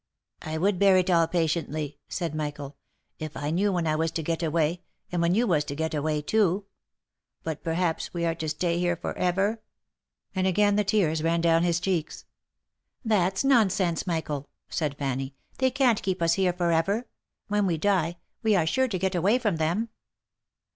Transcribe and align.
"I 0.41 0.57
would 0.57 0.79
bear 0.79 0.97
it 0.97 1.11
all 1.11 1.27
patiently," 1.27 1.99
said 2.09 2.33
Michael," 2.33 2.75
if 3.19 3.37
I 3.37 3.51
knew 3.51 3.71
when 3.71 3.85
I 3.85 3.95
was 3.95 4.09
to 4.13 4.23
get 4.23 4.41
away, 4.41 4.81
and 5.11 5.21
when 5.21 5.35
you 5.35 5.45
was 5.45 5.63
to 5.65 5.75
get 5.75 5.93
away 5.93 6.23
too. 6.23 6.65
But 7.43 7.63
perhaps 7.63 8.11
we 8.11 8.25
are 8.25 8.33
to 8.33 8.49
stay 8.49 8.79
here 8.79 8.95
for 8.95 9.15
ever?" 9.15 9.61
And 10.33 10.47
again 10.47 10.75
the 10.75 10.83
tears 10.83 11.21
ran 11.21 11.39
down 11.41 11.61
his 11.61 11.79
cheeks." 11.79 12.25
That's 13.05 13.43
nonsense, 13.43 14.07
Michael," 14.07 14.49
said 14.69 14.97
Fanny." 14.97 15.35
They 15.59 15.69
can't 15.69 16.01
keep 16.01 16.19
us 16.23 16.33
here 16.33 16.53
for 16.53 16.71
ever. 16.71 17.05
When 17.47 17.67
we 17.67 17.77
die, 17.77 18.17
we 18.41 18.55
are 18.55 18.65
sure 18.65 18.87
to 18.87 18.97
get 18.97 19.13
away 19.13 19.37
from 19.37 19.57
them." 19.57 19.89